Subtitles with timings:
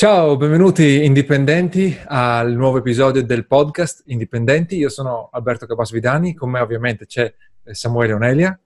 [0.00, 4.76] Ciao, benvenuti indipendenti al nuovo episodio del podcast Indipendenti.
[4.78, 7.30] Io sono Alberto Cabasvidani, con me ovviamente c'è
[7.64, 8.58] Samuele Onelia.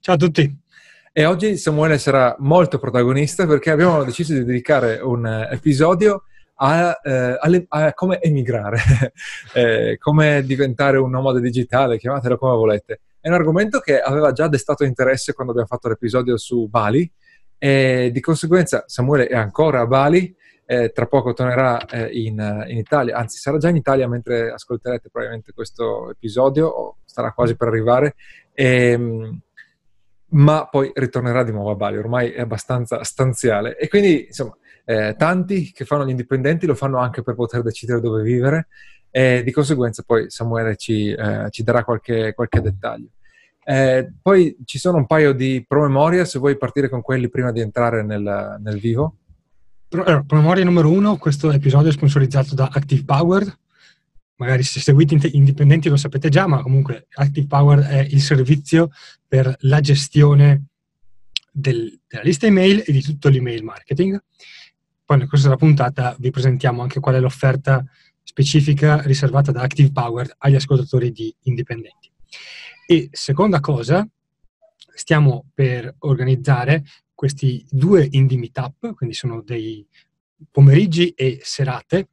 [0.00, 0.50] Ciao a tutti.
[1.12, 6.22] E oggi Samuele sarà molto protagonista perché abbiamo deciso di dedicare un episodio
[6.54, 8.80] a, eh, a, a come emigrare,
[9.52, 13.00] eh, come diventare un nomade digitale, chiamatelo come volete.
[13.20, 17.12] È un argomento che aveva già destato interesse quando abbiamo fatto l'episodio su Bali
[17.58, 20.34] e di conseguenza Samuele è ancora a Bali
[20.70, 25.08] eh, tra poco tornerà eh, in, in, Italia, anzi sarà già in Italia mentre ascolterete
[25.08, 28.16] probabilmente questo episodio, o starà quasi per arrivare,
[28.52, 29.40] ehm,
[30.32, 33.78] ma poi ritornerà di nuovo a Bali, ormai è abbastanza stanziale.
[33.78, 34.54] E quindi, insomma,
[34.84, 38.66] eh, tanti che fanno gli indipendenti lo fanno anche per poter decidere dove vivere
[39.10, 43.08] e di conseguenza poi Samuele ci, eh, ci darà qualche, qualche dettaglio.
[43.64, 47.60] Eh, poi ci sono un paio di promemoria, se vuoi partire con quelli prima di
[47.60, 49.14] entrare nel, nel vivo.
[49.90, 53.58] Allora, promemoria numero uno, questo episodio è sponsorizzato da Active Power.
[54.36, 58.90] Magari se seguite indipendenti lo sapete già, ma comunque Active Power è il servizio
[59.26, 60.66] per la gestione
[61.50, 64.22] del, della lista email e di tutto l'email marketing.
[65.06, 67.82] Poi nel corso della puntata vi presentiamo anche qual è l'offerta
[68.22, 72.10] specifica riservata da Active Power agli ascoltatori di indipendenti.
[72.86, 74.06] E seconda cosa,
[74.94, 76.84] stiamo per organizzare
[77.18, 79.84] questi due indie meetup, quindi sono dei
[80.52, 82.10] pomeriggi e serate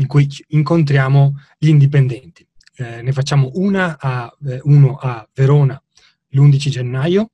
[0.00, 2.46] in cui incontriamo gli indipendenti.
[2.76, 5.82] Eh, ne facciamo a, eh, uno a Verona
[6.28, 7.30] l'11 gennaio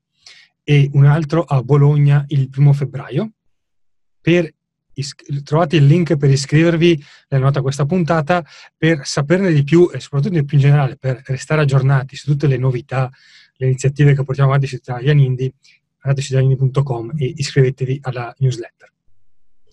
[0.63, 3.33] e un altro a Bologna il primo febbraio.
[4.21, 4.55] Per
[4.93, 9.91] is- trovate il link per iscrivervi nella nota a questa puntata per saperne di più
[9.93, 13.11] e soprattutto più in generale per restare aggiornati su tutte le novità,
[13.57, 15.55] le iniziative che portiamo avanti su Italian Indie
[16.05, 18.93] andate su italiani.com e iscrivetevi alla newsletter.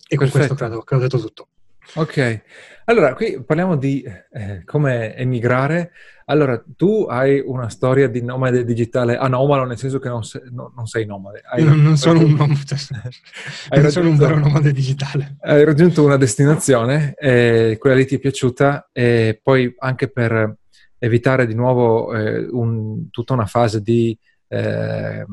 [0.08, 0.38] E con Perfetto.
[0.38, 1.48] questo credo che ho detto tutto.
[1.94, 2.42] Ok,
[2.86, 4.02] allora qui parliamo di
[4.32, 5.92] eh, come emigrare.
[6.26, 10.72] Allora, tu hai una storia di nomade digitale anomalo, nel senso che non, sei, no,
[10.74, 11.42] non sei nomade.
[11.44, 12.76] Hai, non, non sono un nomade,
[13.76, 15.36] non sono un vero nomade digitale.
[15.40, 20.56] Hai raggiunto una destinazione, eh, quella lì ti è piaciuta, e poi anche per
[20.98, 24.16] evitare di nuovo eh, un, tutta una fase di
[24.52, 25.24] eh,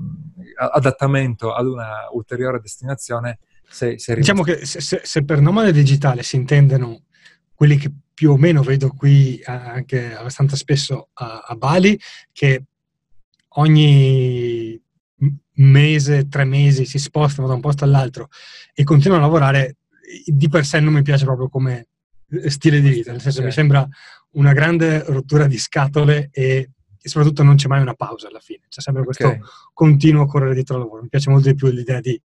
[0.56, 3.40] adattamento ad una ulteriore destinazione.
[3.68, 7.04] Se, se diciamo che se, se, per nomade digitale si intendono
[7.54, 12.00] quelli che più o meno vedo qui anche abbastanza spesso a, a Bali,
[12.32, 12.64] che
[13.56, 14.82] ogni
[15.56, 18.30] mese, tre mesi si spostano da un posto all'altro
[18.74, 19.76] e continuano a lavorare,
[20.26, 21.88] di per sé non mi piace proprio come
[22.48, 23.50] stile di vita, nel senso okay.
[23.50, 23.88] mi sembra
[24.32, 26.70] una grande rottura di scatole e
[27.02, 29.40] e soprattutto non c'è mai una pausa alla fine, c'è sempre questo okay.
[29.74, 31.02] continuo correre dietro al lavoro.
[31.02, 32.20] Mi piace molto di più l'idea di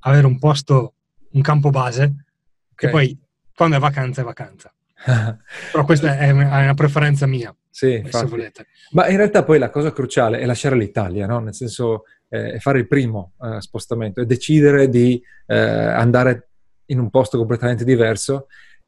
[0.00, 0.94] avere un posto,
[1.32, 2.74] un campo base, okay.
[2.74, 3.18] che poi
[3.54, 4.72] quando è vacanza è vacanza.
[5.72, 7.54] Però questa è una preferenza mia.
[7.68, 8.66] Sì, se volete.
[8.92, 11.40] Ma in realtà poi la cosa cruciale è lasciare l'Italia, no?
[11.40, 16.50] Nel senso, eh, fare il primo eh, spostamento e decidere di eh, andare
[16.86, 18.46] in un posto completamente diverso,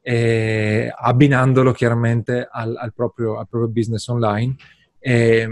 [0.09, 4.55] abbinandolo chiaramente al, al, proprio, al proprio business online
[4.99, 5.47] e,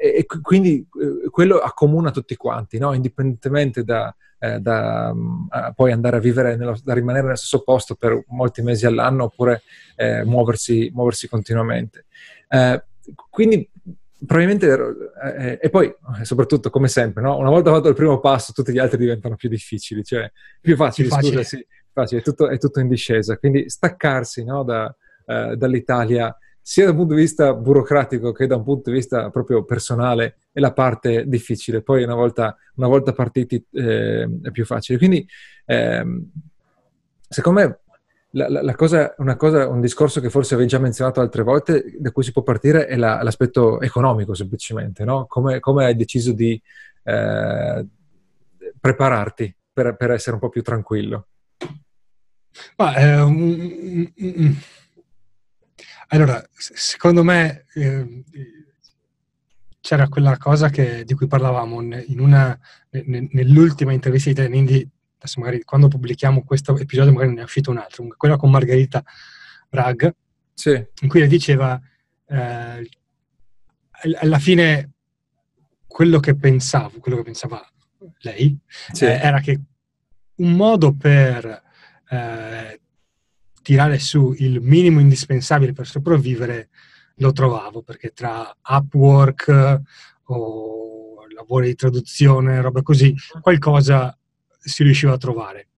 [0.00, 2.94] e, quindi eh, quello accomuna tutti quanti, no?
[2.94, 7.94] indipendentemente da, eh, da uh, poi andare a vivere, nello, da rimanere nello stesso posto
[7.94, 9.62] per molti mesi all'anno oppure
[9.96, 12.06] eh, muoversi, muoversi, continuamente.
[12.48, 12.82] Eh,
[13.28, 13.68] quindi
[14.24, 14.78] probabilmente,
[15.36, 17.36] eh, e poi soprattutto come sempre, no?
[17.36, 21.08] una volta fatto il primo passo tutti gli altri diventano più difficili, cioè più facili,
[21.08, 21.42] più facile.
[21.44, 24.62] scusa, sì, facile, è, tutto, è tutto in discesa, quindi staccarsi no?
[24.62, 24.94] da,
[25.54, 30.36] dall'Italia sia dal punto di vista burocratico che da un punto di vista proprio personale
[30.52, 31.82] è la parte difficile.
[31.82, 34.98] Poi una volta, una volta partiti eh, è più facile.
[34.98, 35.26] Quindi
[35.66, 36.30] ehm,
[37.28, 37.80] secondo me
[38.32, 42.12] la, la, la cosa, cosa, un discorso che forse avevi già menzionato altre volte, da
[42.12, 45.26] cui si può partire, è la, l'aspetto economico semplicemente, no?
[45.26, 46.60] come, come, hai deciso di
[47.02, 47.86] eh,
[48.78, 51.26] prepararti per, per, essere un po' più tranquillo?
[52.76, 54.56] Ma, eh, um, um, um,
[56.12, 58.24] allora, secondo me eh,
[59.80, 62.58] c'era quella cosa che, di cui parlavamo una,
[62.90, 67.78] nell'ultima intervista di Tenindi, adesso magari quando pubblichiamo questo episodio magari ne è uscito un
[67.78, 69.02] altro, quella con Margherita
[69.68, 70.08] Bragg,
[70.52, 70.70] sì.
[71.02, 71.80] in cui le diceva
[72.26, 72.90] eh,
[74.20, 74.90] alla fine
[75.86, 77.64] quello che pensavo, quello che pensava
[78.18, 78.58] lei,
[78.92, 79.04] sì.
[79.04, 79.60] eh, era che
[80.36, 81.62] un modo per
[82.08, 82.80] eh,
[83.62, 86.68] tirare su il minimo indispensabile per sopravvivere
[87.16, 89.80] lo trovavo, perché tra Upwork
[90.24, 94.16] o lavori di traduzione, roba così, qualcosa
[94.58, 95.68] si riusciva a trovare.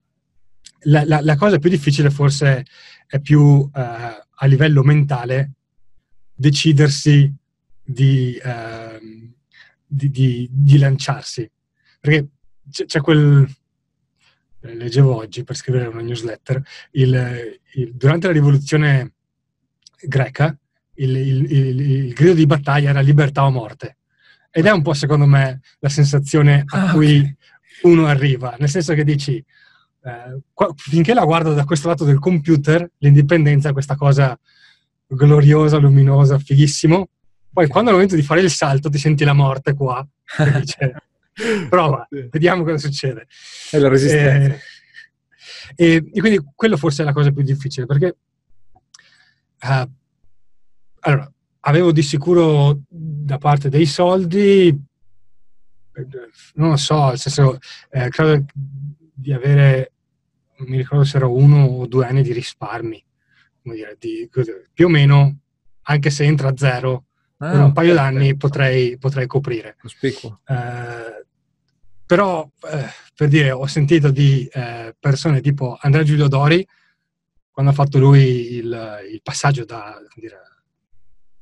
[0.85, 2.65] la, la, la, cosa più difficile forse
[3.07, 5.53] è più eh, a livello mentale
[6.33, 7.33] decidersi
[7.81, 9.33] di, eh,
[9.85, 11.49] di, di, di lanciarsi.
[11.99, 12.27] Perché
[12.69, 13.49] c'è, c'è quel,
[14.63, 16.61] leggevo oggi per scrivere una newsletter,
[16.91, 19.13] il, il, durante la rivoluzione
[20.01, 20.57] greca
[20.95, 23.97] il, il, grido di battaglia era libertà o morte.
[24.51, 27.37] Ed è un po' secondo me la sensazione a ah, cui okay.
[27.83, 32.19] uno arriva, nel senso che dici, eh, qua, finché la guardo da questo lato del
[32.19, 34.37] computer, l'indipendenza è questa cosa
[35.07, 37.09] gloriosa, luminosa, fighissimo,
[37.51, 40.05] poi quando è il momento di fare il salto ti senti la morte qua,
[40.59, 40.95] dice,
[41.69, 43.27] prova, vediamo cosa succede.
[43.69, 44.55] È la resistenza.
[45.75, 48.15] E, e, e, quindi quello forse è la cosa più difficile, perché
[49.61, 49.89] uh,
[50.99, 51.31] allora,
[51.61, 54.77] avevo di sicuro da parte dei soldi,
[56.55, 57.59] non lo so, nel senso,
[57.89, 58.45] eh, credo
[59.13, 59.91] di avere,
[60.57, 63.03] mi ricordo se erano uno o due anni di risparmi,
[63.61, 64.29] come dire, di,
[64.73, 65.39] più o meno,
[65.83, 67.05] anche se entra a zero,
[67.47, 69.77] ah, per un paio d'anni potrei, potrei coprire.
[70.47, 71.25] Eh,
[72.05, 72.85] però, eh,
[73.15, 76.65] per dire, ho sentito di eh, persone tipo Andrea Giulio Dori,
[77.51, 80.37] quando ha fatto lui il, il passaggio da dire,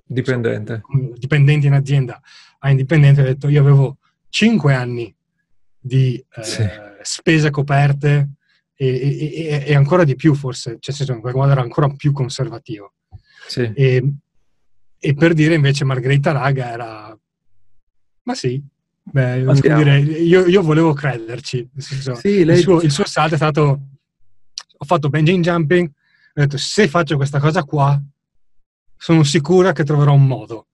[0.04, 0.82] Dipendente.
[1.16, 2.22] dipendente in azienda
[2.60, 3.98] a indipendente, ho detto io avevo
[4.30, 5.14] 5 anni
[5.80, 6.68] di eh, sì.
[7.02, 8.32] spese coperte
[8.76, 12.12] e, e, e, ancora di più forse, cioè se in qualche modo era ancora più
[12.12, 12.94] conservativo.
[13.48, 13.72] Sì.
[13.74, 14.14] E,
[15.04, 17.20] e, per dire invece Margherita Raga era,
[18.24, 18.64] ma sì,
[19.02, 22.58] beh, dire, io, io, volevo crederci, senso, sì, lei...
[22.58, 23.80] il, suo, il suo salto è stato,
[24.78, 25.92] ho fatto bungee jumping, ho
[26.34, 28.00] detto se faccio questa cosa qua
[28.96, 30.68] sono sicura che troverò un modo.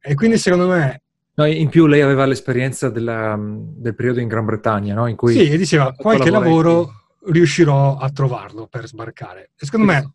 [0.00, 1.02] E quindi secondo me...
[1.34, 5.08] No, in più lei aveva l'esperienza della, del periodo in Gran Bretagna, no?
[5.08, 9.50] In cui sì, e diceva qualche lavoro riuscirò a trovarlo per sbarcare.
[9.58, 10.10] E secondo e me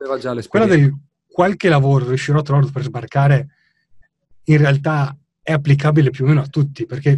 [0.48, 0.98] quella del
[1.40, 3.48] qualche lavoro riuscirò a trovarlo per sbarcare
[4.44, 7.18] in realtà è applicabile più o meno a tutti, perché,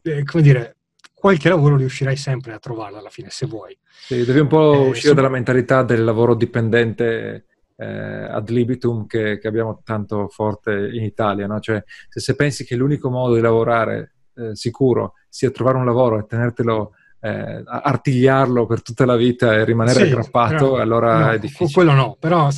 [0.00, 0.76] eh, come dire,
[1.12, 3.76] qualche lavoro riuscirai sempre a trovarlo alla fine, se vuoi.
[4.06, 7.44] Sì, devi un po' eh, uscire dalla mentalità del lavoro dipendente
[7.76, 11.46] eh, ad libitum che, che, abbiamo tanto forte in Italia.
[11.46, 11.60] No?
[11.60, 16.18] Cioè, se, se, pensi che l'unico modo di lavorare eh, sicuro sia trovare un lavoro
[16.18, 21.30] e tenertelo, eh, artigliarlo per tutta la vita e rimanere sì, aggrappato, però, allora no,
[21.30, 21.70] è difficile.
[21.72, 22.48] Quello no, però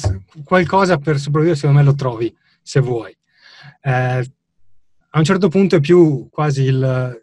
[0.42, 3.14] qualcosa per sopravvivere secondo me lo trovi, se vuoi.
[3.82, 4.32] Eh,
[5.10, 7.20] a un certo punto è più quasi il...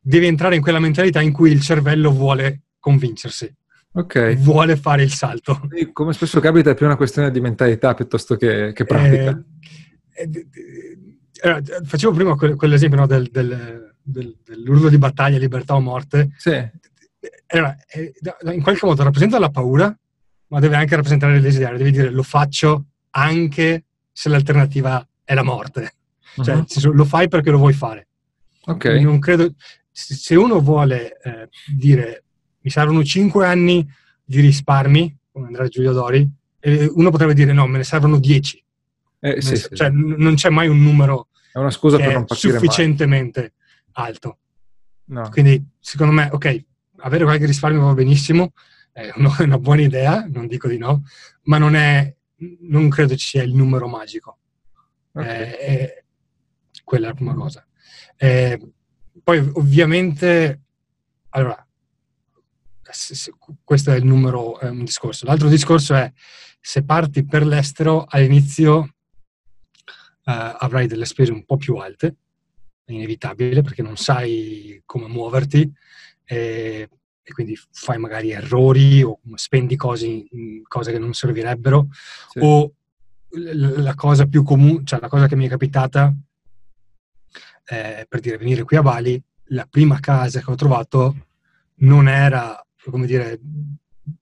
[0.00, 3.54] devi entrare in quella mentalità in cui il cervello vuole convincersi
[3.92, 4.36] okay.
[4.36, 5.60] vuole fare il salto.
[5.92, 9.40] Come spesso capita è più una questione di mentalità piuttosto che, che pratica.
[10.12, 10.46] Eh, eh,
[11.40, 16.30] eh, facevo prima quell'esempio no, del, del, del, dell'urlo di battaglia, libertà o morte.
[16.36, 16.50] Sì.
[17.48, 18.14] Allora, eh,
[18.52, 19.96] in qualche modo rappresenta la paura,
[20.48, 21.76] ma deve anche rappresentare il desiderio.
[21.76, 25.92] Devi dire lo faccio anche se l'alternativa è la morte.
[26.42, 26.92] Cioè, uh-huh.
[26.92, 28.06] lo fai perché lo vuoi fare.
[28.66, 28.84] Ok.
[28.84, 29.54] Non credo,
[29.90, 32.24] se uno vuole eh, dire
[32.60, 33.86] mi servono 5 anni
[34.24, 36.28] di risparmi, come Andrea Giulio Dori,
[36.94, 38.64] uno potrebbe dire no, me ne servono 10.
[39.20, 39.68] Eh, sì, sì.
[39.74, 43.50] Cioè, non c'è mai un numero è una scusa per non sufficientemente mai.
[43.92, 44.38] Alto.
[45.06, 45.28] No.
[45.30, 46.64] Quindi, secondo me, ok,
[46.98, 48.52] avere qualche risparmio va benissimo,
[48.92, 51.04] è una buona idea, non dico di no,
[51.44, 52.14] ma non è,
[52.60, 54.38] non credo ci sia il numero magico.
[55.12, 55.26] Okay.
[55.26, 56.04] È, è,
[56.84, 57.66] quella è la prima cosa.
[58.16, 58.60] Eh,
[59.22, 60.62] poi, ovviamente,
[61.30, 61.66] allora,
[63.62, 65.26] questo è il numero, è un discorso.
[65.26, 66.10] L'altro discorso è
[66.60, 68.94] se parti per l'estero all'inizio
[70.24, 72.16] eh, avrai delle spese un po' più alte,
[72.92, 75.70] inevitabile perché non sai come muoverti
[76.24, 76.88] e,
[77.22, 80.24] e quindi fai magari errori o spendi cose,
[80.66, 81.88] cose che non servirebbero
[82.30, 82.38] sì.
[82.40, 82.72] o
[83.30, 86.14] la cosa più comune, cioè la cosa che mi è capitata
[87.66, 91.26] eh, per dire venire qui a Bali, la prima casa che ho trovato
[91.80, 93.38] non era come dire,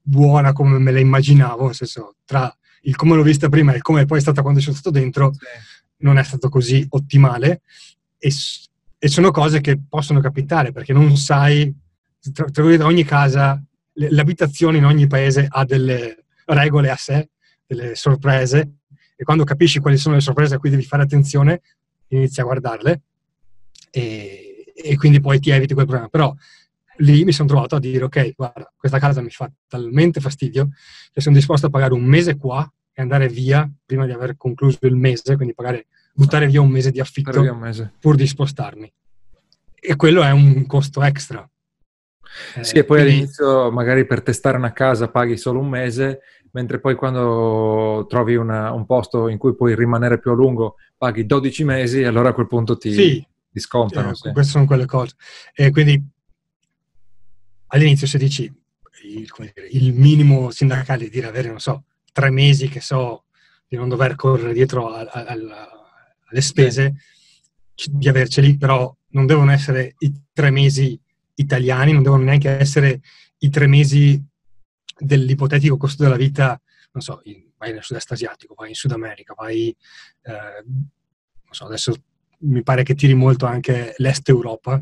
[0.02, 3.82] buona come me la immaginavo, nel senso, tra il come l'ho vista prima e il
[3.82, 5.40] come poi è stata quando sono stato dentro, sì.
[5.99, 7.62] non è stato così ottimale.
[8.18, 8.30] E,
[8.99, 11.75] e, sono cose che possono capitare perché non sai,
[12.32, 17.30] tra, tra ogni casa, l'abitazione in ogni paese ha delle regole a sé,
[17.66, 18.76] delle sorprese,
[19.16, 21.62] e quando capisci quali sono le sorprese a cui devi fare attenzione,
[22.08, 23.02] inizi a guardarle
[23.90, 26.11] e, e quindi poi ti eviti quel problema.
[26.11, 26.35] Però
[26.99, 30.68] lì mi sono trovato a dire, ok, guarda, questa casa mi fa talmente fastidio
[31.12, 34.78] che sono disposto a pagare un mese qua e andare via prima di aver concluso
[34.82, 37.92] il mese, quindi pagare, buttare via un mese di affitto mese.
[38.00, 38.90] pur di spostarmi.
[39.78, 41.49] E quello è un costo extra.
[42.56, 43.12] Eh, sì, e poi quindi...
[43.12, 46.20] all'inizio magari per testare una casa paghi solo un mese,
[46.52, 51.26] mentre poi quando trovi una, un posto in cui puoi rimanere più a lungo paghi
[51.26, 54.11] 12 mesi e allora a quel punto ti, sì, ti scontano.
[54.11, 54.32] Eh, sì.
[54.32, 55.14] Queste sono quelle cose.
[55.54, 56.02] E quindi
[57.68, 58.44] all'inizio se dici
[59.04, 59.30] il,
[59.70, 63.25] il minimo sindacale di dire avere, non so, tre mesi che so
[63.68, 65.75] di non dover correre dietro a, a, a,
[66.26, 66.95] alle spese,
[67.75, 67.90] sì.
[67.92, 70.99] di averceli, però non devono essere i tre mesi
[71.35, 73.00] italiani, non devono neanche essere
[73.38, 74.23] i tre mesi
[74.99, 76.61] dell'ipotetico costo della vita,
[76.92, 79.68] non so, in, vai nel sud-est asiatico, vai in Sud America, vai,
[80.23, 81.95] eh, non so, adesso
[82.38, 84.75] mi pare che tiri molto anche l'est Europa,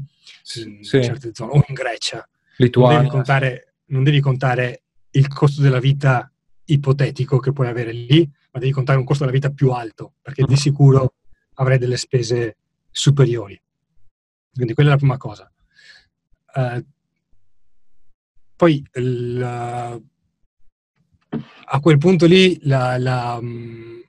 [0.56, 1.02] in sì.
[1.02, 2.28] certe zone, o in Grecia.
[2.56, 2.94] Lituania.
[2.94, 6.30] Non devi, contare, non devi contare il costo della vita
[6.66, 10.42] ipotetico che puoi avere lì, ma devi contare un costo della vita più alto, perché
[10.42, 10.60] di mm-hmm.
[10.60, 11.14] sicuro
[11.54, 12.56] avrai delle spese
[12.90, 13.60] superiori.
[14.52, 15.50] Quindi quella è la prima cosa.
[16.54, 16.84] Uh,
[18.56, 20.00] poi la,
[21.64, 24.00] a quel punto lì la, la, um,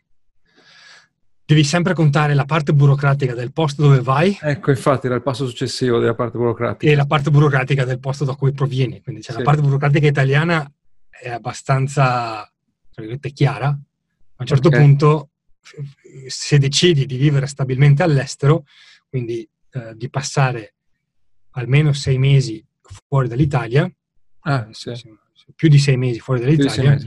[1.45, 4.37] devi sempre contare la parte burocratica del posto dove vai.
[4.41, 6.91] Ecco, infatti, era il passo successivo della parte burocratica.
[6.91, 9.01] E la parte burocratica del posto da cui provieni.
[9.01, 9.39] Quindi cioè, sì.
[9.39, 10.71] la parte burocratica italiana
[11.09, 12.49] è abbastanza
[13.33, 13.67] chiara.
[13.67, 14.79] A un certo okay.
[14.79, 15.29] punto,
[16.27, 18.65] se decidi di vivere stabilmente all'estero,
[19.09, 20.75] quindi eh, di passare
[21.51, 22.63] almeno sei mesi
[23.07, 23.89] fuori dall'Italia,
[24.41, 24.93] ah, sì.
[25.55, 26.97] più di sei mesi fuori dall'Italia,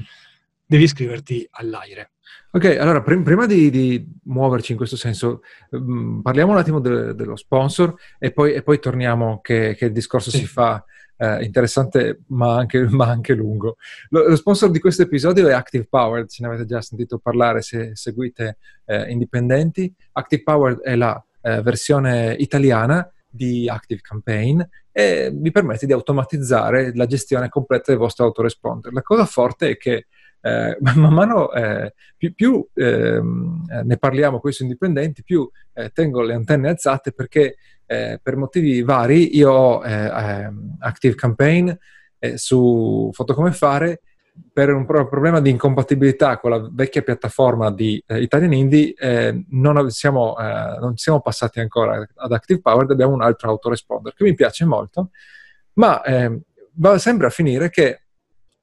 [0.64, 2.12] devi iscriverti all'AIRE.
[2.50, 7.14] Ok, allora prim- prima di, di, muoverci in questo senso, um, parliamo un attimo de-
[7.14, 10.38] dello sponsor e poi, e poi torniamo che, che, il discorso sì.
[10.38, 10.82] si fa
[11.18, 13.76] eh, interessante ma anche, ma anche lungo.
[14.10, 17.60] Lo, lo, sponsor di questo episodio è Active Powered, ce ne avete già sentito parlare
[17.60, 19.92] se seguite eh, indipendenti.
[20.12, 24.60] Active Powered è la eh, versione italiana di Active Campaign
[24.90, 28.92] e vi permette di automatizzare la gestione completa del vostro autoresponder.
[28.92, 30.06] La cosa forte è che
[30.40, 36.22] eh, man mano eh, più, più ehm, ne parliamo con i indipendenti, più eh, tengo
[36.22, 37.56] le antenne alzate perché
[37.88, 41.71] eh, per motivi vari io ho eh, ehm, Active Campaign
[42.18, 44.02] eh, su Foto Come Fare
[44.52, 49.90] per un problema di incompatibilità con la vecchia piattaforma di eh, Italian Indie eh, non,
[49.90, 54.35] siamo, eh, non, siamo, passati ancora ad Active Powered, abbiamo un altro autoresponder che mi
[54.35, 55.11] piace molto,
[55.75, 56.40] ma ehm,
[56.75, 58.02] va sempre a finire che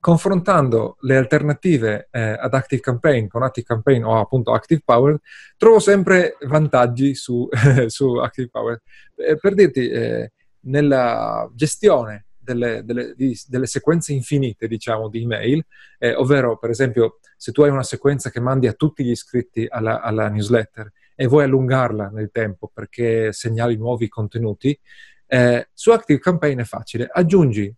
[0.06, 5.20] confrontando le alternative eh, ad Active Campaign con Active Campaign o appunto Active Powered,
[5.58, 7.50] trovo sempre vantaggi su,
[7.88, 8.82] su Active Powered.
[9.16, 10.32] Eh, per dirti, eh,
[10.66, 15.66] nella gestione delle, delle, di, delle, sequenze infinite, diciamo, di email,
[15.98, 19.66] eh, ovvero, per esempio, se tu hai una sequenza che mandi a tutti gli iscritti
[19.68, 24.80] alla, alla newsletter e vuoi allungarla nel tempo perché segnali nuovi contenuti,
[25.26, 27.10] eh, su Active Campaign è facile.
[27.12, 27.76] Aggiungi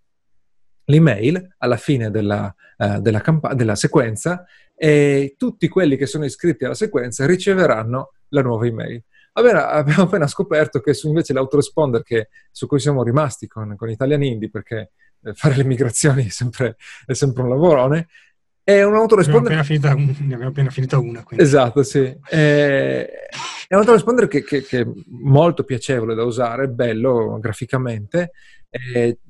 [0.87, 6.65] l'email alla fine della, uh, della, camp- della, sequenza e tutti quelli che sono iscritti
[6.65, 9.03] alla sequenza riceveranno la nuova email.
[9.33, 13.89] Allora, abbiamo appena scoperto che su invece l'autoresponder che, su cui siamo rimasti con, con
[13.89, 14.91] Italian Indie, perché
[15.23, 16.75] eh, fare le migrazioni è sempre,
[17.05, 18.07] è sempre un lavorone,
[18.63, 19.53] è un autoresponder...
[19.53, 21.23] Ne abbiamo appena finita, un, abbiamo appena finita una.
[21.23, 21.45] Quindi.
[21.45, 22.01] Esatto, sì.
[22.01, 23.09] È,
[23.67, 28.31] è un autoresponder che, che, che, è molto piacevole da usare, bello graficamente,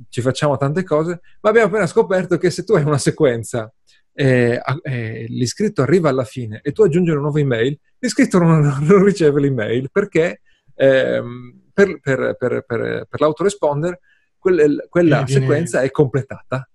[0.09, 3.71] ci facciamo tante cose, ma abbiamo appena scoperto che se tu hai una sequenza
[4.13, 9.03] eh, eh, l'iscritto arriva alla fine e tu aggiungi una nuova email, l'iscritto non, non
[9.03, 10.41] riceve l'email perché
[10.73, 13.99] ehm, per, per, per, per, l'autoresponder
[14.39, 15.41] quel, quella viene...
[15.41, 16.67] sequenza è completata.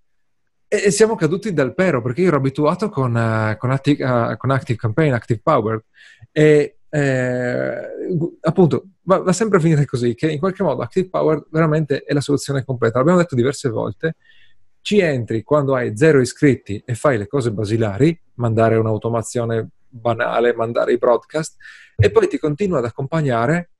[0.69, 4.49] E, siamo caduti dal pero perché io ero abituato con, uh, con, Active, uh, con
[4.51, 5.83] Active Campaign, Active Power
[6.31, 7.89] e eh,
[8.41, 12.13] appunto va, va, sempre a finire così, che in qualche modo Active Power veramente è
[12.13, 12.99] la soluzione completa.
[12.99, 14.17] L'abbiamo detto diverse volte,
[14.81, 20.93] ci entri quando hai zero iscritti e fai le cose basilari, mandare un'automazione banale, mandare
[20.93, 21.55] i broadcast,
[21.95, 23.71] e poi ti continua ad accompagnare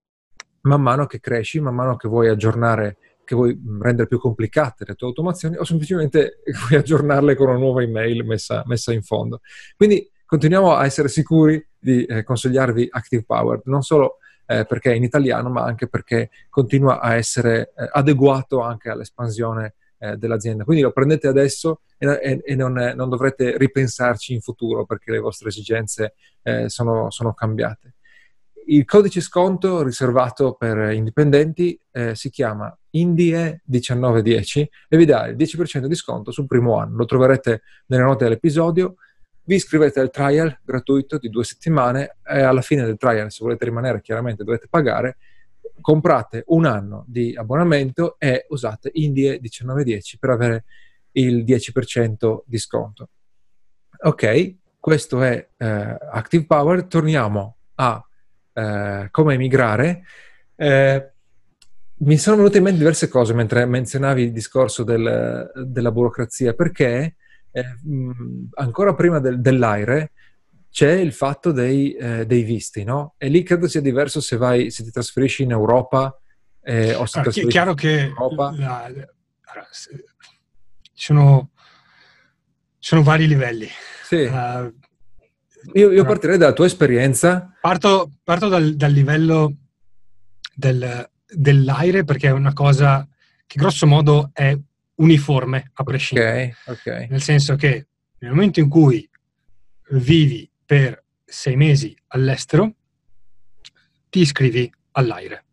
[0.61, 4.95] man mano che cresci, man mano che vuoi aggiornare, che vuoi rendere più complicate le
[4.95, 9.41] tue automazioni o semplicemente vuoi aggiornarle con una nuova email messa, messa in fondo.
[9.75, 14.95] Quindi continuiamo a essere sicuri di eh, consigliarvi Active Power, non solo eh, perché è
[14.95, 20.63] in italiano, ma anche perché continua a essere eh, adeguato anche all'espansione eh, dell'azienda.
[20.63, 25.19] Quindi lo prendete adesso e, e, e non, non, dovrete ripensarci in futuro perché le
[25.19, 27.93] vostre esigenze eh, sono, sono, cambiate.
[28.65, 35.85] Il codice sconto riservato per indipendenti eh, si chiama INDIE1910 e vi dà il 10%
[35.85, 36.95] di sconto sul primo anno.
[36.95, 38.95] Lo troverete nelle note dell'episodio
[39.45, 43.65] vi iscrivete al trial gratuito di due settimane e alla fine del trial, se volete
[43.65, 45.17] rimanere, chiaramente dovete pagare.
[45.81, 50.63] comprate un anno di abbonamento e usate Indie 1910 per avere
[51.13, 53.09] il 10% di sconto.
[54.05, 56.85] Ok, questo è eh, Active Power.
[56.85, 58.05] Torniamo a
[58.53, 60.03] eh, come migrare.
[60.55, 61.11] Eh,
[61.95, 67.15] mi sono venute in mente diverse cose mentre menzionavi il discorso del, della burocrazia, perché
[67.53, 70.11] eh, mh, ancora prima del, dell'AIRE
[70.69, 73.13] c'è il fatto dei, eh, dei, visti, no?
[73.19, 76.19] E lì credo sia diverso se, vai, se ti trasferisci in Europa
[76.63, 78.55] eh, o se allora, È chiaro che Europa.
[78.57, 79.07] La, la,
[80.93, 81.51] sono,
[82.79, 83.67] sono, vari livelli.
[84.03, 84.15] Sì.
[84.15, 84.73] Uh,
[85.73, 87.55] io, io partirei dalla tua esperienza.
[87.61, 89.55] Parto, parto dal, dal, livello
[90.55, 93.07] del, dell'aire perché è una cosa
[93.45, 94.57] che grosso modo è
[94.95, 96.55] uniforme a prescindere.
[96.65, 97.07] Okay, okay.
[97.09, 97.87] Nel senso che
[98.19, 99.09] nel momento in cui
[99.91, 102.73] vivi per sei mesi all'estero,
[104.09, 105.45] ti iscrivi all'aire.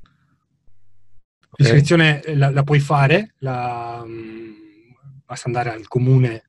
[0.00, 1.56] Okay.
[1.56, 4.54] L'iscrizione la, la, puoi fare, la, um,
[5.24, 6.44] basta andare al comune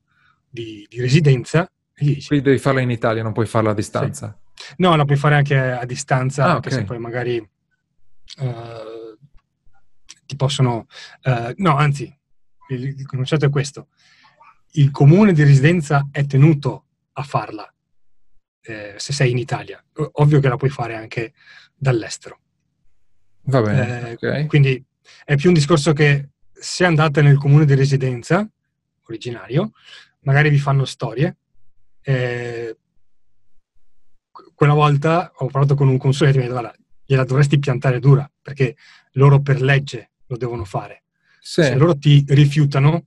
[0.48, 1.70] di, di residenza.
[1.94, 4.36] Quindi devi farla in Italia, non puoi farla a distanza.
[4.52, 4.74] Sì.
[4.78, 8.95] No, la puoi fare anche a distanza, ah, anche se poi magari uh,
[10.26, 10.86] ti possono...
[11.22, 12.14] Uh, no, anzi,
[12.68, 13.88] il, il concetto è questo.
[14.72, 17.72] Il comune di residenza è tenuto a farla
[18.62, 19.82] eh, se sei in Italia.
[20.12, 21.32] Ovvio che la puoi fare anche
[21.74, 22.40] dall'estero.
[23.42, 24.10] Va bene.
[24.10, 24.46] Eh, okay.
[24.46, 24.84] Quindi
[25.24, 28.48] è più un discorso che se andate nel comune di residenza
[29.04, 29.72] originario,
[30.20, 31.36] magari vi fanno storie.
[32.02, 32.76] Eh,
[34.54, 38.00] quella volta ho parlato con un consulente e mi ha detto, guarda, gliela dovresti piantare
[38.00, 38.76] dura, perché
[39.12, 41.04] loro per legge lo devono fare.
[41.40, 41.62] Sì.
[41.62, 43.06] Se loro ti rifiutano,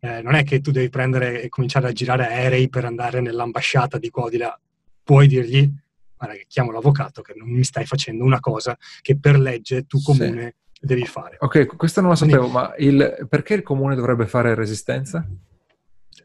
[0.00, 3.98] eh, non è che tu devi prendere e cominciare a girare aerei per andare nell'ambasciata
[3.98, 4.58] di qua o di là
[5.02, 5.68] puoi dirgli,
[6.16, 10.00] guarda che chiamo l'avvocato che non mi stai facendo una cosa che per legge tu
[10.02, 10.86] comune sì.
[10.86, 11.36] devi fare.
[11.40, 15.26] Ok, questo non lo sapevo, Quindi, ma il, perché il comune dovrebbe fare resistenza?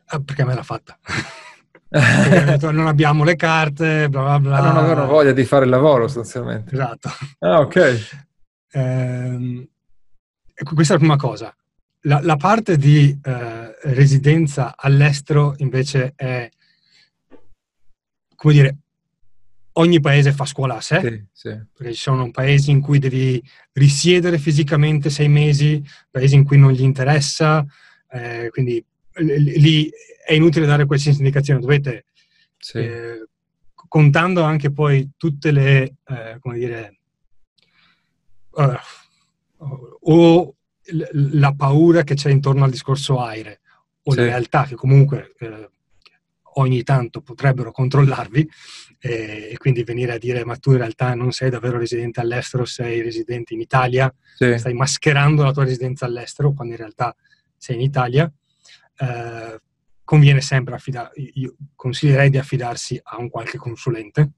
[0.07, 0.99] Ah, perché me l'ha fatta.
[2.71, 4.57] non abbiamo le carte, bla bla bla.
[4.57, 6.73] Ah, non avevano voglia di fare il lavoro sostanzialmente.
[6.73, 7.09] Esatto.
[7.39, 8.23] Ah, ok.
[8.71, 9.69] Eh,
[10.63, 11.55] questa è la prima cosa.
[12.01, 16.49] La, la parte di eh, residenza all'estero invece è
[18.35, 18.77] come dire,
[19.73, 20.99] ogni paese fa scuola a sé,
[21.33, 21.65] sì, sì.
[21.73, 23.41] perché ci sono paesi in cui devi
[23.73, 27.65] risiedere fisicamente sei mesi, paesi in cui non gli interessa,
[28.11, 28.83] eh, quindi
[29.15, 29.89] lì
[30.25, 32.05] è inutile dare qualsiasi indicazione, dovete,
[32.57, 32.77] sì.
[32.77, 33.27] eh,
[33.73, 36.99] contando anche poi tutte le, eh, come dire,
[38.51, 38.73] uh,
[40.01, 40.55] o
[41.11, 43.61] la paura che c'è intorno al discorso aire,
[44.03, 45.69] o la realtà che comunque eh,
[46.57, 48.49] ogni tanto potrebbero controllarvi
[48.99, 52.65] eh, e quindi venire a dire ma tu in realtà non sei davvero residente all'estero,
[52.65, 54.57] sei residente in Italia, sì.
[54.57, 57.15] stai mascherando la tua residenza all'estero quando in realtà
[57.57, 58.31] sei in Italia.
[58.97, 59.59] Eh,
[60.03, 64.29] conviene sempre affidare, io consiglierei di affidarsi a un qualche consulente.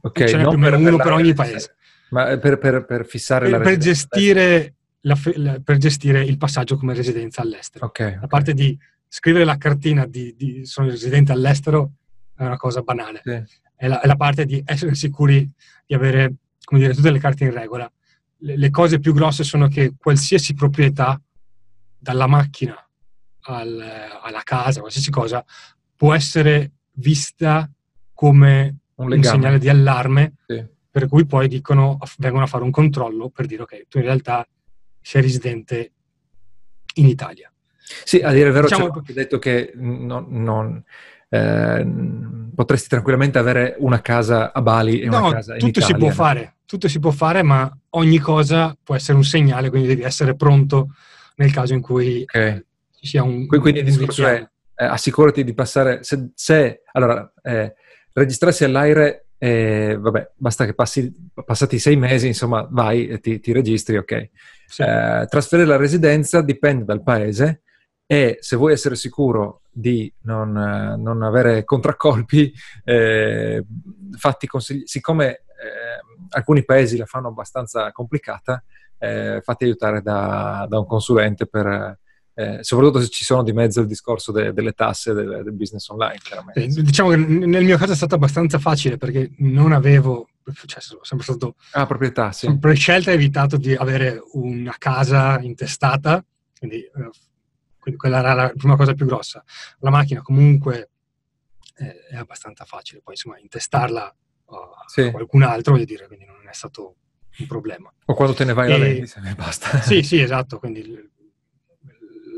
[0.00, 1.76] Ok, Ce n'è meno uno per ogni paese.
[2.10, 5.18] Ma per, per, per fissare per, la per gestire, la,
[5.62, 7.86] per gestire il passaggio come residenza all'estero.
[7.86, 11.92] Okay, a parte di scrivere la cartina di, di sono residente all'estero
[12.36, 13.20] è una cosa banale.
[13.24, 13.42] Sì.
[13.74, 15.48] È, la, è, la, parte di essere sicuri
[15.86, 17.90] di avere, come dire, tutte le carte in regola.
[18.38, 21.20] Le, le cose più grosse sono che qualsiasi proprietà,
[21.98, 22.76] dalla macchina
[23.42, 23.82] al,
[24.22, 25.44] alla casa, qualsiasi cosa,
[25.96, 27.70] può essere vista
[28.12, 30.64] come un, un segnale di allarme, sì.
[30.96, 34.48] Per cui poi dicono, vengono a fare un controllo per dire ok, tu in realtà
[34.98, 35.92] sei residente
[36.94, 37.52] in Italia.
[38.02, 39.02] Sì, a dire il vero, diciamo...
[39.02, 40.82] c'è detto che non, non
[41.28, 41.86] eh,
[42.54, 45.96] potresti tranquillamente avere una casa a Bali e no, una casa in tutto Italia.
[45.96, 49.88] Si può fare, tutto si può fare, ma ogni cosa può essere un segnale, quindi
[49.88, 50.94] devi essere pronto
[51.34, 52.64] nel caso in cui okay.
[52.98, 53.46] ci sia un...
[53.46, 56.02] Quindi il discorso è eh, assicurati di passare...
[56.04, 57.74] Se, se allora, eh,
[58.14, 61.12] registrarsi all'aire, eh, vabbè, basta che passi,
[61.44, 64.30] passati sei mesi, insomma, vai e ti, ti registri, ok.
[64.66, 64.82] Sì.
[64.82, 67.62] Eh, trasferire la residenza dipende dal paese
[68.06, 72.52] e se vuoi essere sicuro di non, non avere contraccolpi,
[72.84, 73.64] eh,
[74.16, 75.40] fatti consigli- siccome eh,
[76.30, 78.62] alcuni paesi la fanno abbastanza complicata,
[78.98, 81.98] eh, fatti aiutare da, da un consulente per,
[82.38, 85.88] eh, soprattutto se ci sono di mezzo il discorso de- delle tasse del, del, business
[85.88, 86.18] online.
[86.52, 90.28] Eh, diciamo che nel mio caso è stato abbastanza facile perché non avevo,
[90.66, 91.54] cioè sono sempre stato...
[91.72, 92.58] Ah, proprietà, sì.
[92.58, 96.22] Per scelta ho evitato di avere una casa intestata,
[96.58, 97.10] quindi eh,
[97.86, 99.42] quindi quella era la prima cosa più grossa.
[99.78, 100.90] La macchina comunque
[101.72, 105.02] è, è abbastanza facile, poi insomma intestarla a, sì.
[105.02, 106.96] a qualcun altro, voglio dire, quindi non è stato
[107.38, 107.90] un problema.
[108.04, 109.80] O quando te ne vai e, la vendi, se ne basta.
[109.80, 110.82] Sì, sì, esatto, quindi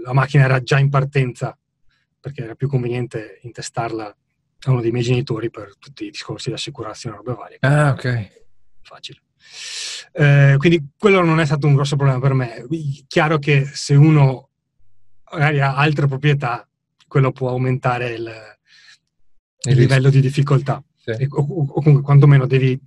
[0.02, 1.56] la macchina era già in partenza
[2.20, 4.16] perché era più conveniente intestarla
[4.60, 7.56] a uno dei miei genitori per tutti i discorsi di assicurazione e robe varie.
[7.60, 8.44] Ah, ok.
[8.82, 9.20] Facile.
[10.12, 12.66] Eh, quindi quello non è stato un grosso problema per me.
[13.06, 14.50] Chiaro che se uno
[15.30, 16.68] magari ha altre proprietà,
[17.06, 18.32] quello può aumentare il,
[19.64, 20.82] il, il livello di difficoltà.
[20.96, 21.26] Sì.
[21.28, 22.78] O, o comunque quantomeno devi...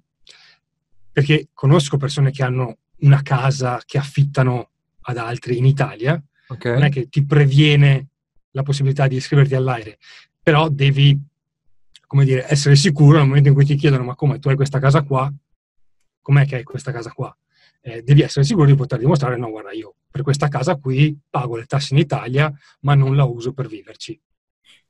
[1.11, 4.69] Perché conosco persone che hanno una casa che affittano
[5.01, 6.21] ad altri in Italia,
[6.53, 6.73] okay.
[6.73, 8.07] non è che ti previene
[8.51, 9.97] la possibilità di iscriverti all'aire,
[10.41, 11.19] però devi,
[12.05, 14.79] come dire, essere sicuro nel momento in cui ti chiedono ma come tu hai questa
[14.79, 15.31] casa qua,
[16.21, 17.35] com'è che hai questa casa qua?
[17.83, 21.55] Eh, devi essere sicuro di poter dimostrare no, guarda, io per questa casa qui pago
[21.55, 24.19] le tasse in Italia, ma non la uso per viverci.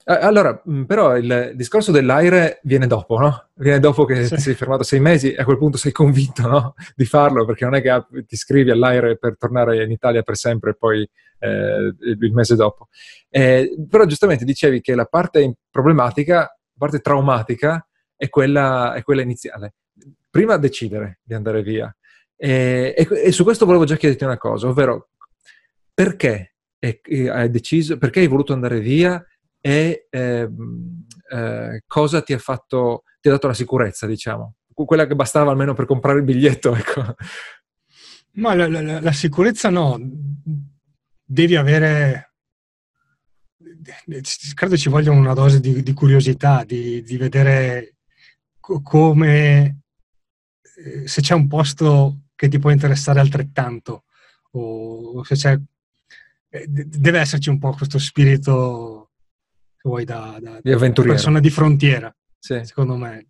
[0.03, 3.49] Eh, allora, mm, però il discorso dell'aire viene dopo, no?
[3.55, 4.37] Viene dopo che sì.
[4.37, 6.73] sei fermato sei mesi e a quel punto sei convinto no?
[6.95, 10.71] di farlo, perché non è che ti iscrivi all'aire per tornare in Italia per sempre
[10.71, 11.07] e poi
[11.39, 12.89] eh, il mese dopo.
[13.29, 17.85] Eh, però giustamente dicevi che la parte problematica, la parte traumatica,
[18.15, 19.75] è quella, è quella iniziale.
[20.29, 21.93] Prima decidere di andare via.
[22.35, 25.09] E, e, e, su questo volevo già chiederti una cosa, ovvero
[25.93, 29.23] perché hai deciso, perché hai voluto andare via
[29.61, 30.49] e eh,
[31.31, 35.73] eh, cosa ti ha fatto, ti ha dato la sicurezza, diciamo, quella che bastava almeno
[35.73, 37.15] per comprare il biglietto, ecco.
[38.33, 39.99] Ma la, la, la sicurezza no,
[41.23, 42.33] devi avere,
[44.55, 47.97] credo ci voglia una dose di, di curiosità, di, di vedere
[48.59, 49.81] co- come,
[50.77, 54.05] eh, se c'è un posto che ti può interessare altrettanto,
[54.51, 55.59] o se c'è,
[56.49, 59.00] eh, deve esserci un po' questo spirito
[59.83, 61.15] vuoi da, da, avventuriero.
[61.15, 62.13] persona di frontiera.
[62.37, 62.59] Sì.
[62.63, 63.27] Secondo me.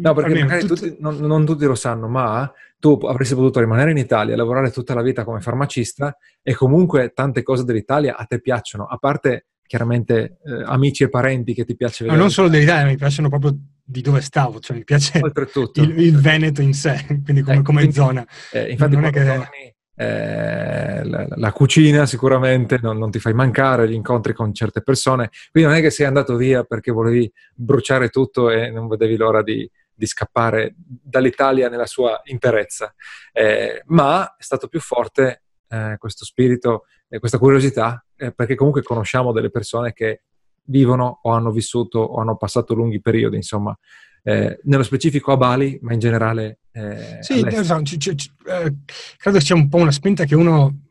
[0.00, 3.90] No, perché Almeno, magari tutti, non, non, tutti lo sanno, ma tu avresti potuto rimanere
[3.90, 8.40] in Italia, lavorare tutta la vita come farmacista e comunque tante cose dell'Italia a te
[8.40, 12.16] piacciono, a parte chiaramente eh, amici e parenti che ti piace vedere.
[12.16, 16.18] Ma non solo dell'Italia, mi piacciono proprio di dove stavo, cioè mi piace il, il,
[16.18, 18.26] Veneto in sé, quindi come, eh, come quindi, zona.
[18.52, 19.24] Eh, infatti non è che...
[19.24, 24.80] Torni, eh, la, la, cucina sicuramente non, non, ti fai mancare, gli incontri con certe
[24.80, 29.16] persone, quindi non è che sei andato via perché volevi bruciare tutto e non vedevi
[29.16, 32.94] l'ora di, di scappare dall'Italia nella sua interezza,
[33.30, 38.82] eh, ma è stato più forte eh, questo spirito e questa curiosità eh, perché comunque
[38.82, 40.22] conosciamo delle persone che
[40.64, 43.78] vivono o hanno vissuto o hanno passato lunghi periodi, insomma,
[44.22, 46.59] eh, nello specifico a Bali, ma in generale.
[46.72, 48.74] Eh, sì, esatto, c- c- eh,
[49.16, 50.88] credo sia un po' una spinta che uno.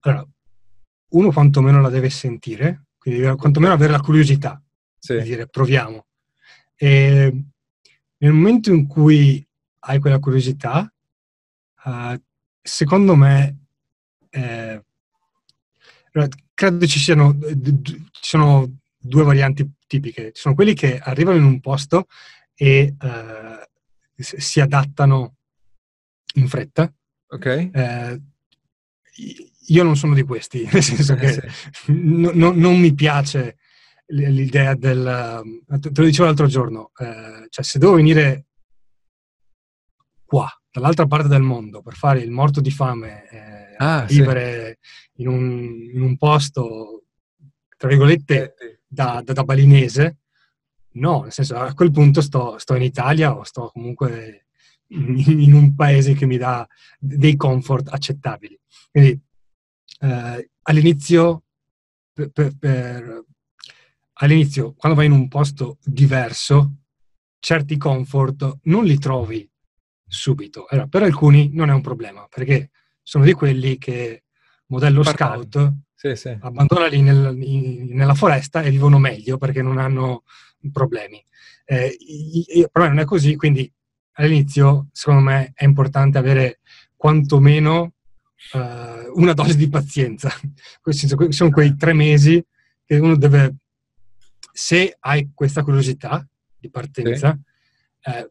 [0.00, 0.26] Allora,
[1.10, 4.62] uno quantomeno la deve sentire, quindi deve quantomeno avere la curiosità
[4.98, 5.16] sì.
[5.16, 6.06] di dire proviamo.
[6.76, 7.44] E
[8.18, 9.46] nel momento in cui
[9.80, 10.92] hai quella curiosità,
[11.84, 12.22] uh,
[12.60, 13.58] secondo me,
[14.30, 14.84] eh,
[16.54, 20.32] credo ci siano, ci sono due varianti tipiche.
[20.32, 22.06] Ci sono quelli che arrivano in un posto
[22.54, 23.68] e uh,
[24.22, 25.36] si adattano
[26.34, 26.92] in fretta.
[27.28, 27.70] Ok.
[27.72, 28.22] Uh,
[29.66, 31.92] io non sono di questi, nel senso che eh, sì.
[31.92, 33.56] no, no, non mi piace
[34.06, 35.62] l'idea del...
[35.80, 38.46] Te lo dicevo l'altro giorno, uh, cioè se devo venire
[40.24, 45.22] qua, dall'altra parte del mondo, per fare il morto di fame, eh, ah, vivere sì.
[45.22, 47.04] in, un, in, un, posto,
[47.76, 48.54] tra virgolette,
[48.86, 50.19] da, da, da, balinese,
[50.92, 54.46] no, nel senso a quel punto sto, sto in Italia o sto comunque
[54.88, 56.66] in, in, un paese che mi dà
[56.98, 58.58] dei comfort accettabili.
[58.90, 59.20] Quindi
[60.00, 61.44] eh, all'inizio,
[62.12, 63.24] per, per, per,
[64.14, 66.74] all'inizio, quando vai in un posto diverso,
[67.38, 69.48] certi comfort non li trovi
[70.06, 70.66] subito.
[70.68, 72.70] Allora, per alcuni non è un problema, perché
[73.02, 74.24] sono di quelli che
[74.66, 76.36] modello scout sì, sì.
[76.40, 80.22] abbandonali nel, in, nella foresta e vivono meglio perché non hanno
[80.72, 81.22] problemi.
[81.64, 81.96] Eh,
[82.70, 83.70] però non è così, quindi
[84.12, 86.60] all'inizio secondo me è importante avere
[86.96, 87.94] quantomeno
[88.52, 90.30] uh, una dose di pazienza.
[91.30, 92.44] Sono quei tre mesi
[92.84, 93.56] che uno deve,
[94.52, 96.26] se hai questa curiosità
[96.58, 97.38] di partenza,
[97.98, 98.10] sì.
[98.10, 98.30] eh,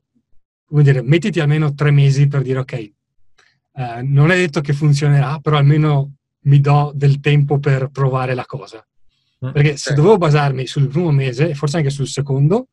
[0.66, 5.40] come dire, mettiti almeno tre mesi per dire ok, eh, non è detto che funzionerà,
[5.40, 8.86] però almeno mi do del tempo per provare la cosa.
[9.46, 12.68] Mm, Perché se dovevo basarmi sul primo mese, e forse anche sul secondo,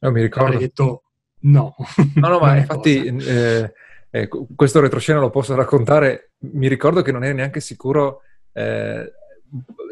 [0.00, 0.48] no, mi ricordo.
[0.48, 1.02] avrei detto
[1.40, 1.74] no.
[2.14, 3.72] No, no, ma infatti eh,
[4.10, 6.32] eh, questo retroscena lo posso raccontare.
[6.52, 9.12] Mi ricordo che non eri neanche sicuro, eh,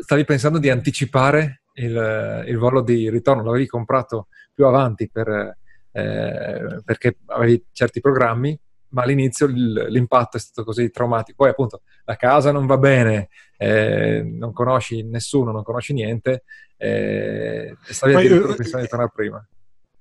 [0.01, 5.57] stavi pensando di anticipare il, il, volo di ritorno, l'avevi comprato più avanti per,
[5.93, 8.59] eh, perché avevi certi programmi
[8.95, 11.43] ma all'inizio l'impatto è stato così traumatico.
[11.43, 13.29] Poi appunto la casa non va bene,
[13.65, 16.45] eh, non conosci nessuno, non conosci niente,
[16.77, 19.49] eh, e stavi addirittura pensando di tornare prima.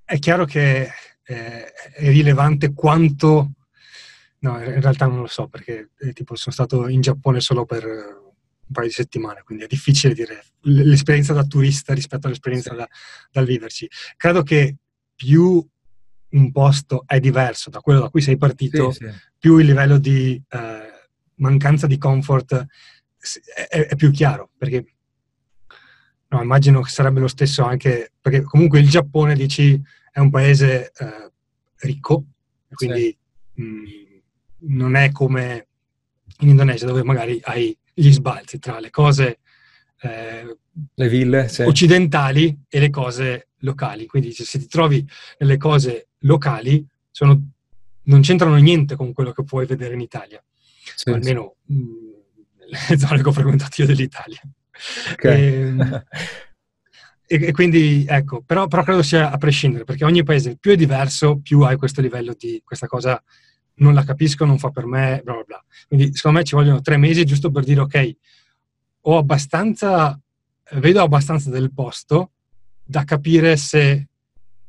[0.04, 0.90] È chiaro che
[1.24, 3.52] eh, è rilevante quanto...
[4.40, 7.86] No, in realtà non lo so perché eh, tipo sono stato in Giappone solo per
[7.86, 12.76] un paio di settimane, quindi è difficile dire l'esperienza da turista rispetto all'esperienza sì.
[12.76, 12.90] da,
[13.32, 13.90] dal viverci.
[14.18, 14.76] Credo che
[15.16, 15.66] più
[16.32, 19.14] un posto è diverso da quello da cui sei partito, sì, sì.
[19.40, 22.66] più il livello di eh, mancanza di comfort
[23.70, 24.86] è, è, più chiaro, perché
[26.28, 29.82] no, immagino che sarebbe lo stesso anche, perché comunque il Giappone, dici,
[30.12, 31.32] è un paese eh,
[31.78, 32.26] ricco,
[32.74, 33.18] quindi
[33.56, 33.62] sì.
[33.62, 33.86] mh, mm,
[34.76, 35.68] non è come
[36.40, 39.40] in Indonesia dove magari hai gli sbalzi tra le cose
[40.02, 40.58] eh,
[40.96, 41.62] le ville, sì.
[41.62, 44.06] occidentali e le cose locali.
[44.06, 45.08] Quindi se ti trovi
[45.40, 47.52] nelle cose locali, sono,
[48.04, 50.44] non c'entrano niente con quello che puoi vedere in Italia.
[50.96, 51.74] Sì, almeno sì.
[51.74, 52.13] Mm,
[52.88, 54.42] nelle zone che ho frequentato io dell'Italia.
[55.14, 55.46] Okay.
[55.46, 56.04] Ehm,
[57.26, 60.76] e, e, quindi, ecco, però, però, credo sia a prescindere, perché ogni paese più è
[60.76, 63.22] diverso, più hai questo livello di questa cosa
[63.76, 65.66] non la capisco, non fa per me, bla bla bla.
[65.88, 68.16] Quindi secondo me ci vogliono tre mesi giusto per dire ok,
[69.02, 70.20] ho abbastanza,
[70.74, 72.32] vedo abbastanza del posto
[72.84, 74.08] da capire se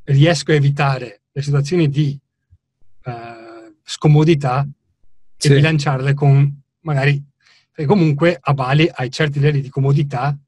[0.04, 2.18] riesco a evitare le situazioni di
[3.04, 4.66] uh, scomodità
[5.36, 5.48] sì.
[5.48, 7.22] e bilanciarle con magari,
[7.74, 10.38] perché comunque a Bali hai certi livelli di comodità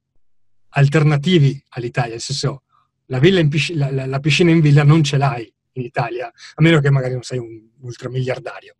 [0.69, 2.62] alternativi all'Italia, nel senso
[3.07, 6.89] la, piscina, la, la piscina in villa non ce l'hai in Italia, a meno che
[6.91, 8.77] magari non sei un ultramiliardario.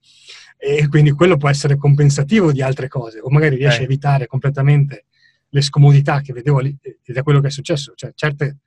[0.57, 3.83] E quindi quello può essere compensativo di altre cose, o magari riesci eh.
[3.83, 5.07] a evitare completamente
[5.49, 7.95] le scomodità che vedevo lì, ed è quello che è successo.
[7.97, 8.59] Cioè, certe,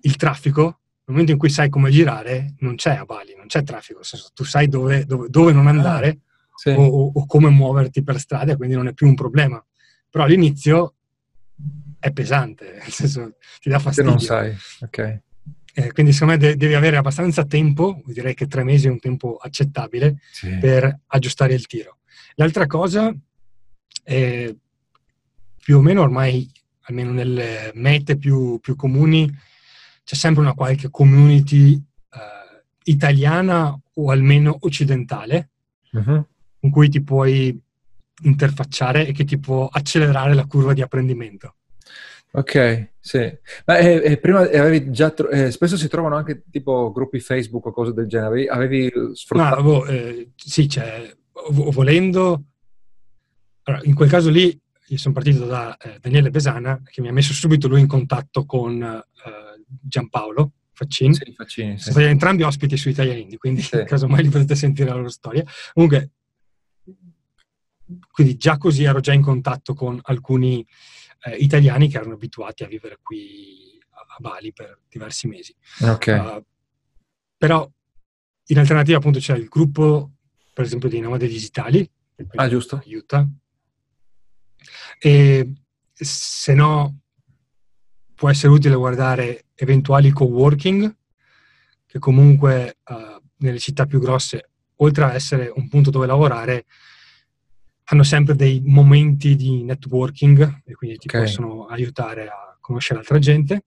[0.00, 0.74] il traffico, nel
[1.06, 4.30] momento in cui sai come girare, non c'è a Bali, non c'è traffico, nel senso,
[4.34, 6.70] tu sai dove, dove, dove non andare ah, sì.
[6.70, 9.64] o, o, come muoverti per strada, quindi non è più un problema.
[10.08, 10.94] Però all'inizio
[11.98, 14.10] è pesante, nel senso, ti dà fastidio.
[14.10, 15.20] Se non sai, ok.
[15.74, 18.98] Eh, quindi secondo me de- devi avere abbastanza tempo, direi che tre mesi è un
[18.98, 20.58] tempo accettabile sì.
[20.58, 21.98] per aggiustare il tiro.
[22.34, 23.14] L'altra cosa,
[24.02, 24.54] è,
[25.62, 26.50] più o meno ormai,
[26.82, 29.30] almeno nelle mete più, più comuni,
[30.04, 35.50] c'è sempre una qualche community eh, italiana o almeno occidentale
[35.92, 36.26] uh-huh.
[36.62, 37.60] Con cui ti puoi
[38.22, 41.56] interfacciare e che ti può accelerare la curva di apprendimento.
[42.34, 43.18] Ok, sì.
[43.66, 47.66] Ma eh, eh, prima avevi già tro- eh, spesso si trovano anche tipo gruppi Facebook
[47.66, 48.46] o cose del genere.
[48.46, 49.56] Avevi sfruttato?
[49.56, 51.12] No, boh, eh, sì, cioè,
[51.50, 52.44] volendo.
[53.64, 57.12] Allora, in quel caso lì io sono partito da eh, Daniele Besana che mi ha
[57.12, 61.14] messo subito lui in contatto con eh, Giampaolo Faccini.
[61.14, 61.90] Sì, Faccini sì.
[61.90, 63.76] Sono entrambi ospiti su Italiani, quindi sì.
[63.80, 65.44] in caso mai li potete sentire la loro storia.
[65.74, 66.12] Comunque,
[68.10, 70.66] quindi già così ero già in contatto con alcuni
[71.24, 75.54] eh, italiani che erano abituati a vivere qui a, Bali per diversi mesi.
[75.80, 76.18] Okay.
[76.18, 76.44] Uh,
[77.36, 77.68] però
[78.46, 80.12] in alternativa appunto c'è il gruppo,
[80.52, 81.88] per esempio, dei nomadi digitali.
[82.34, 82.76] Ah, giusto.
[82.84, 83.28] Aiuta.
[84.98, 85.52] E
[85.92, 87.00] se no
[88.14, 90.96] può essere utile guardare eventuali co-working
[91.86, 96.66] che comunque uh, nelle città più grosse, oltre a essere un punto dove lavorare,
[97.84, 101.22] hanno sempre dei momenti di networking e quindi ti okay.
[101.22, 103.64] possono aiutare a conoscere altra gente.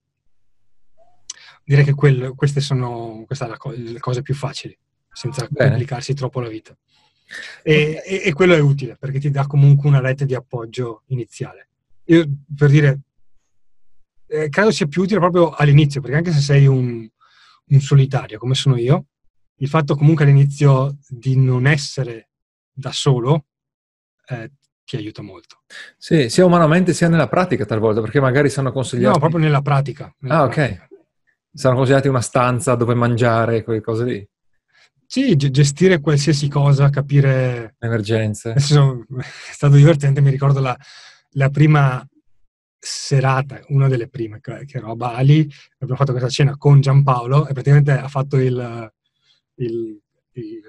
[1.63, 4.77] Direi che quel, queste sono queste la co- le cose più facili,
[5.11, 5.69] senza Bene.
[5.69, 6.75] complicarsi troppo la vita.
[7.63, 11.69] E, e, e, quello è utile perché ti dà comunque una rete di appoggio iniziale.
[12.05, 12.23] Io
[12.55, 12.99] per dire,
[14.27, 17.07] eh, credo sia più utile proprio all'inizio, perché anche se sei un,
[17.65, 19.07] un solitario come sono io,
[19.57, 22.29] il fatto comunque all'inizio di non essere
[22.71, 23.45] da solo
[24.27, 24.51] eh,
[24.83, 25.61] ti aiuta molto.
[25.97, 29.13] Sì, sia umanamente sia nella pratica talvolta, perché magari sono consigliati...
[29.13, 30.13] No, proprio nella pratica.
[30.19, 30.83] Nella ah, pratica.
[30.83, 30.87] ok.
[31.53, 34.29] Sono consigliati una stanza dove mangiare, quelle cose lì.
[35.07, 37.75] Sì, gestire qualsiasi cosa, capire...
[37.79, 38.53] Emergenze.
[38.53, 40.77] È stato divertente, mi ricordo la,
[41.31, 42.05] la prima
[42.85, 47.53] serata, una delle prime, che ero a Bali, abbiamo fatto questa cena con Giampaolo e
[47.53, 48.91] praticamente ha fatto il,
[49.55, 49.99] il,
[50.35, 50.61] il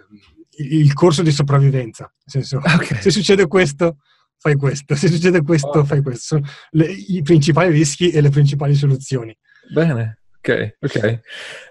[0.58, 2.04] il corso di sopravvivenza.
[2.04, 3.00] Nel senso, okay.
[3.00, 3.98] se succede questo,
[4.38, 5.84] fai questo, se succede questo, oh.
[5.84, 6.36] fai questo.
[6.36, 9.36] Sono le, i principali rischi e le principali soluzioni.
[9.72, 11.20] Bene, ok, ok.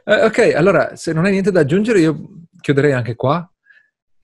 [0.03, 3.49] Eh, ok, allora, se non hai niente da aggiungere, io chiuderei anche qua.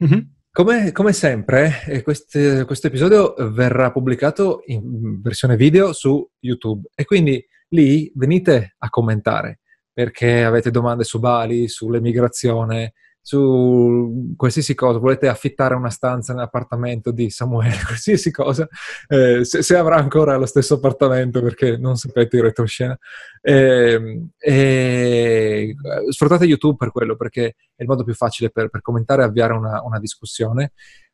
[0.04, 0.20] Mm-hmm.
[0.54, 7.42] Come, come, sempre, eh, questo episodio verrà pubblicato in versione video su YouTube e quindi
[7.70, 9.62] lì venite a commentare
[9.94, 17.30] perché avete domande su Bali, sull'emigrazione, su qualsiasi cosa, volete affittare una stanza nell'appartamento di
[17.30, 18.68] Samuele, qualsiasi cosa,
[19.08, 22.98] eh, se, se, avrà ancora lo stesso appartamento perché non sapete il retroscena.
[23.42, 25.76] Eh, eh,
[26.10, 29.54] sfruttate YouTube per quello perché è il modo più facile per, per commentare e avviare
[29.54, 30.72] una, una discussione.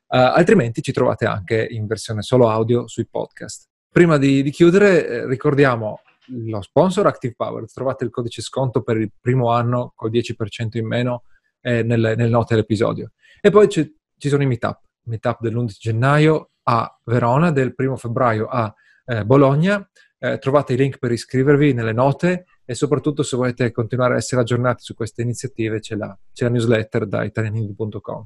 [0.10, 3.66] Uh, altrimenti ci trovate anche in versione solo audio sui podcast.
[3.92, 7.70] Prima di, di chiudere, eh, ricordiamo lo sponsor Active Power.
[7.72, 11.24] Trovate il codice sconto per il primo anno col 10% in meno
[11.62, 13.12] eh, nelle, nelle, note dell'episodio.
[13.42, 14.82] E poi ci sono i meetup.
[15.04, 18.74] Meetup dell'11 gennaio a Verona, del 1 febbraio a
[19.06, 19.88] eh, Bologna.
[20.20, 24.42] Eh, trovate i link per iscrivervi nelle note e soprattutto se volete continuare a essere
[24.42, 28.26] aggiornati su queste iniziative c'è la, c'è la newsletter da italianindi.com.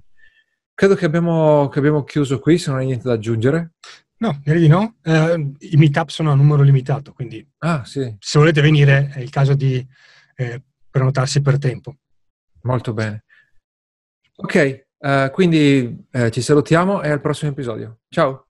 [0.74, 3.74] Credo che abbiamo, che abbiamo, chiuso qui, se non hai niente da aggiungere.
[4.18, 4.96] No, direi di no.
[5.04, 8.16] Eh, I meetup sono a numero limitato, quindi ah, sì.
[8.18, 9.86] se volete venire è il caso di
[10.36, 11.98] eh, prenotarsi per tempo.
[12.64, 13.24] Molto bene.
[14.36, 18.00] Ok, uh, quindi uh, ci salutiamo e al prossimo episodio.
[18.10, 18.48] Ciao!